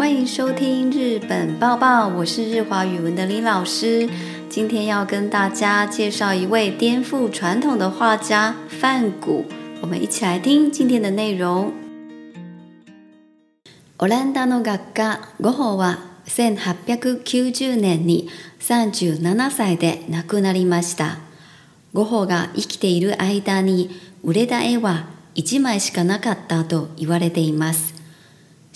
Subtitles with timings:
[0.00, 4.08] 欢迎收听《日本报报》，我是日华语文的林老师。
[4.48, 9.44] 今天要跟大家介绍一位颠覆传统的画家范谷，
[9.82, 11.74] 我们一起来听今天的内容。
[13.98, 18.30] オランダの画家ゴホは1890年に
[18.62, 21.18] 37歳で亡くなりました。
[21.92, 23.90] ゴホが生きている間に
[24.24, 25.04] 売れた絵は
[25.34, 27.89] 1枚しかなかったと言われています。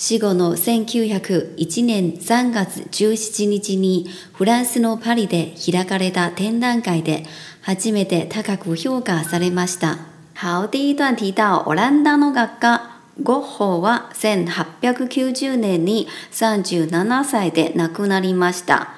[0.06, 7.24] 死後の1901年3月17日にフランスのパリで開かれた展覧会で
[7.62, 9.96] 初めて高く評価されました。
[10.38, 18.91] 好、第一段提到オランダの学科ゴッホは1890年に37歳で亡くなりました。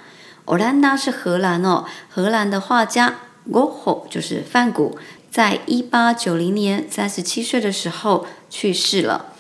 [0.49, 3.15] オランダ是荷兰の荷兰的画家
[3.49, 4.91] ゴッホ就是梵谷，
[5.31, 9.36] 在1890年37歳的时候去世了。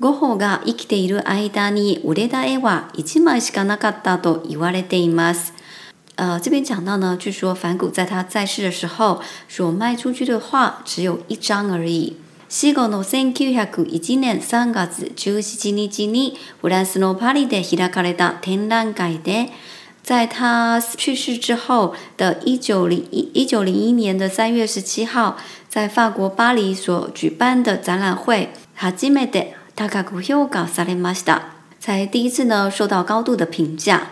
[0.00, 5.52] ゴホが生きている間に、売れた絵は一枚しかなかったと言われています。
[6.16, 12.16] 啊，这边讲到呢，据说梵谷在他在世的时候，所卖出去的画只有一张而已。
[12.50, 19.50] シゴの千九百一年三月、ジュージフランスのパリで開かれた天壇会で、
[20.02, 25.36] 在他去世之后的一九零一一九零一年的三月十七号，
[25.68, 29.46] 在法国巴黎所举办的展览会、始めた。
[29.76, 31.48] 高く評価されました。
[31.80, 34.02] 才第一次呢受到高度的评价。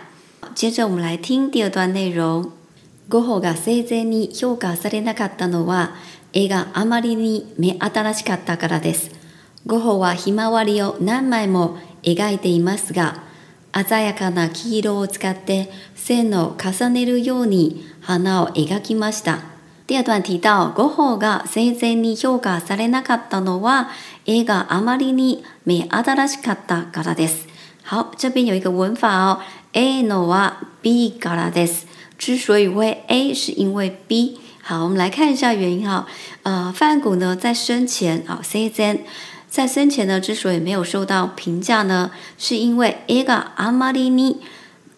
[0.53, 2.51] 接着我们来听第二段内容。
[3.09, 5.95] ゴホが生前に評価されなかったのは、
[6.33, 9.11] 絵があまりに目新しかったからです。
[9.65, 13.23] ゴホはひまわりを何枚も描いていますが、
[13.87, 19.39] 鮮やかな黄色を使って線を重ねるように花を描きました。
[19.87, 23.89] 第二段提到、ゴホが生前に評価されなかったのは、
[24.25, 27.45] A があまりに目新しいかったからです。
[27.89, 29.41] 好，这边有一个文法
[29.73, 31.83] ，A 哦 n のは B からです。
[32.17, 34.39] 之所以为 A 是因为 B。
[34.61, 36.07] 好，我们来看一下原因哈。
[36.43, 38.99] 呃，范谷呢在生前啊，Czen
[39.49, 43.45] 在生前呢之所以没有受到评价呢，是因为 g A amarini
[43.77, 44.39] まり a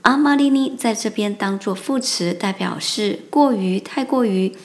[0.03, 4.55] あま n i 在这边当做副词，代表是过于太过于。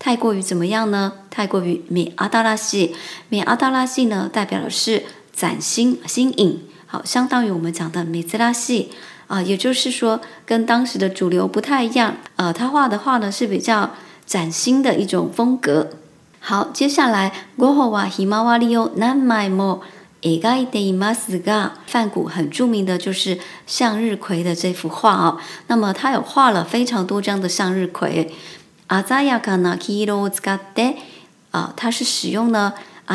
[0.00, 1.12] 太过于怎么样呢？
[1.28, 2.96] 太过于米阿达拉系，
[3.28, 8.90] 米阿达拉系呢代表的是崭新新颖，好，相当于我们讲的米兹拉系
[9.26, 13.90] 啊，也就是说跟当时的主流不太一样呃，他画的画呢是比较
[14.24, 15.90] 崭新的一种风格。
[16.40, 19.80] 好，接下来，Gohowa Himawari no Namaimo
[20.22, 25.36] egai deimasu ga，梵谷很著名的就是向日葵的这幅画哦。
[25.66, 28.32] 那么他有画了非常多张的向日葵。
[29.04, 30.96] 鮮やかな黄色を使って、
[31.52, 32.74] 啊、它是使用呢。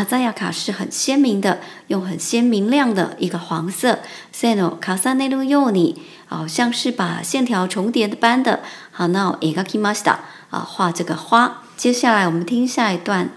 [0.09, 3.99] 鮮やか是很鲜明的，用很鲜明亮的一个黄色。
[4.33, 5.95] 線を重ねるように，
[6.27, 8.59] 好像是把线条重叠般的。
[8.91, 10.19] 好，那我描きました。
[10.49, 11.61] 啊，画这个花。
[11.77, 13.29] 接下来我们听下一段。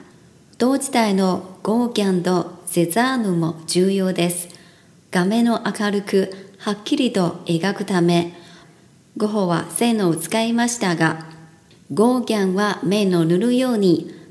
[0.59, 4.48] 同時代のゴーギャンとセザーヌも重要です。
[5.12, 8.32] 画面を明るくはっきりと描くため、
[9.16, 11.38] ゴホは線を使いましたが。
[11.88, 13.76] Gauguin 是画的像面的淋一样，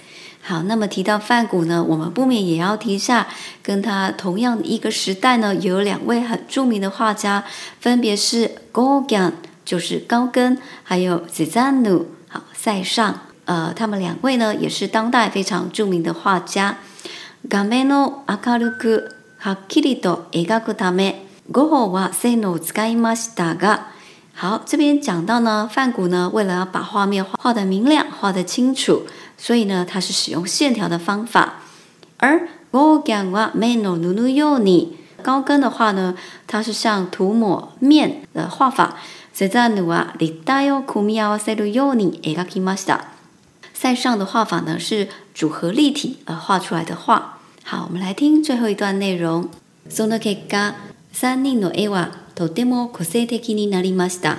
[0.44, 3.28] 好，那么提到梵谷呢，我们不免也要提一下，
[3.62, 7.44] 跟他同样一个时代呢，有两位很著名的画家，
[7.80, 9.32] 分别是 g a g u n
[9.64, 11.22] 就是高更，还有
[12.54, 13.20] 塞尚。
[13.44, 16.78] 呃，他们两位呢，也是当代非常著名的画家。
[17.50, 23.88] 画面の明るくはっきりと描くため、五峰は線のを使いましたが、
[24.64, 25.68] つべんちゃん呢？
[25.70, 26.30] 范谷呢？
[26.32, 29.04] 为了把画面画画的明亮、画的清楚，
[29.36, 31.54] 所以呢，它是使用线条的方法。
[32.18, 33.00] 而高
[35.42, 36.14] 根的话呢，
[36.46, 38.96] 它是像涂抹面的画法。
[43.74, 47.40] 塞上的画法呢，是组合立体而画出来的画。
[47.64, 49.48] 好，我们来听最后一段内容。
[49.88, 50.74] その結果、
[51.12, 54.38] 三人の絵はとても個性的になりました。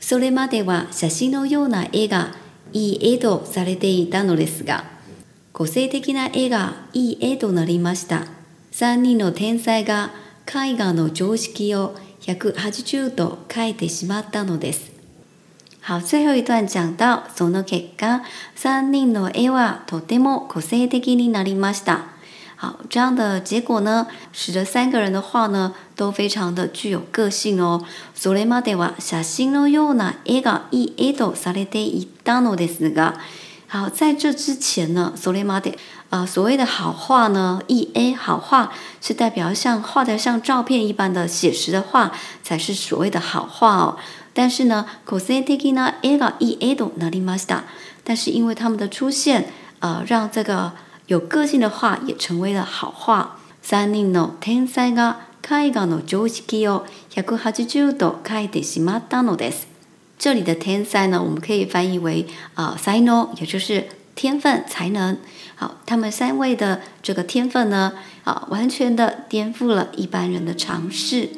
[0.00, 2.34] それまでは写真のような絵が
[2.72, 4.84] いい絵とされていたのですが、
[5.52, 8.24] 個性的な絵がいい絵となりました。
[8.70, 10.12] 三人の天才が
[10.46, 14.92] 絵画の常識を180度変えてしまったのです。
[15.86, 18.22] 好，最后一段讲到その結果、
[18.54, 22.06] 三人の絵はとても個性的になりました。
[22.62, 27.84] 好，这样的结果呢，使得三个人的画呢都非常的具有个性哦。
[33.66, 42.12] 好，在这之前呢，所谓的好画呢，E A 好画是代表像画的像照片一般的写实的画
[42.44, 43.96] 才是所谓的好画哦。
[44.32, 47.56] 但是呢 c o s m e t i 呢，E A となりま s た。
[47.56, 47.64] a
[48.04, 49.50] 但是因为他们的出现，
[49.80, 50.70] 呃，让这个。
[51.12, 53.36] 有个性的话也成为了好话。
[53.60, 59.66] 三人の天才が絵画の常識を百八十度変えてしまったのです。
[60.18, 65.18] 这里的天才呢，我们可以翻译为啊，才能，也就是天分、才能。
[65.54, 67.92] 好，他们三位的这个天分呢，
[68.24, 71.28] 啊，完全的颠覆了一般人的尝试。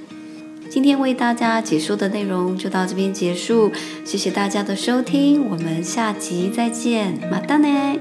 [0.71, 3.73] 今天为大家解说的内容就到这边结束，
[4.05, 7.99] 谢谢大家的收听，我们下集再见，马达呢。